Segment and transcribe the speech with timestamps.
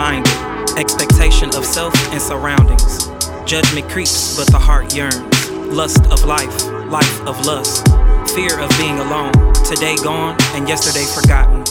[0.00, 0.32] minded,
[0.78, 3.08] expectation of self and surroundings.
[3.44, 5.50] Judgment creeps, but the heart yearns.
[5.50, 7.86] Lust of life, life of lust.
[8.34, 9.32] Fear of being alone,
[9.64, 11.64] today gone and yesterday forgotten.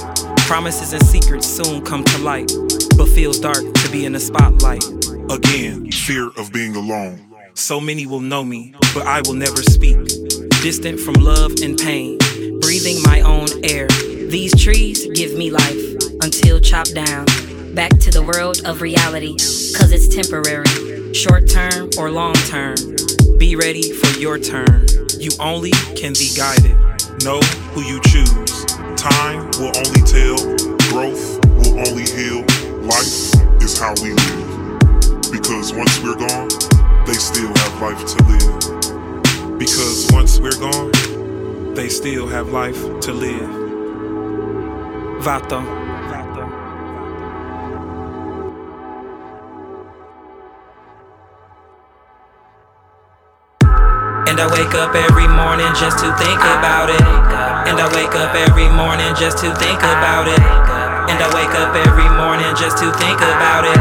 [0.46, 2.52] Promises and secrets soon come to light,
[2.98, 4.86] but feels dark to be in the spotlight.
[5.32, 7.20] Again, fear of being alone.
[7.56, 9.98] So many will know me, but I will never speak.
[10.62, 12.20] Distant from love and pain,
[12.60, 13.88] breathing my own air.
[13.88, 15.89] These trees give me life
[16.22, 17.26] until chopped down.
[17.74, 19.34] Back to the world of reality,
[19.78, 21.14] cause it's temporary.
[21.14, 22.76] Short term or long term.
[23.38, 24.86] Be ready for your turn.
[25.18, 26.76] You only can be guided.
[27.24, 27.40] Know
[27.72, 28.66] who you choose.
[28.96, 30.38] Time will only tell,
[30.92, 32.42] growth will only heal.
[32.84, 34.80] Life is how we live.
[35.32, 36.50] Because once we're gone,
[37.06, 39.60] they still have life to live.
[39.60, 43.50] Because once we're gone, they still have life to live.
[45.22, 45.79] Vato.
[54.40, 57.04] And I wake up every morning just to think about it.
[57.68, 60.40] And I wake up every morning just to think about it.
[61.12, 63.76] And I wake up every morning just to think about it.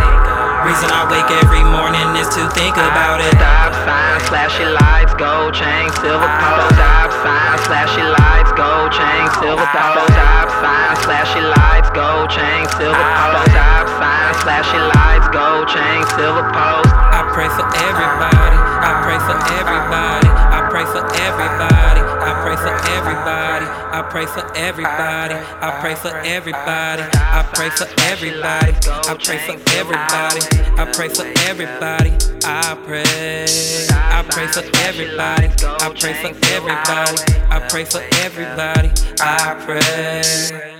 [0.67, 3.31] Reason I wake every morning is to think about it.
[3.39, 6.67] Stop sign, flashy lights, gold chain, silver pole.
[6.75, 10.11] Stop sign, flashy lights, gold chain, silver pole.
[10.11, 13.47] Stop sign, flashy lights, gold chain, silver pole.
[13.55, 16.91] Stop sign, flashy lights, gold chain, silver post.
[17.15, 18.59] I pray for everybody.
[18.59, 20.28] I pray for everybody.
[20.79, 22.01] I pray for everybody.
[22.23, 23.67] I pray for everybody.
[23.67, 25.35] I pray for everybody.
[25.35, 27.03] I pray for everybody.
[27.03, 28.73] I pray for everybody.
[29.09, 30.41] I pray for everybody.
[30.79, 32.13] I pray for everybody.
[32.45, 33.47] I pray.
[33.91, 35.49] I pray for everybody.
[35.67, 37.19] I pray for everybody.
[37.51, 38.93] I pray for everybody.
[39.19, 40.78] I pray.